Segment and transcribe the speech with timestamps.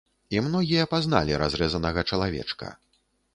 [0.35, 2.73] І многія пазналі разрэзанага чалавечка.